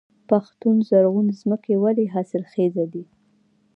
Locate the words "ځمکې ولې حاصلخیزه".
1.41-2.85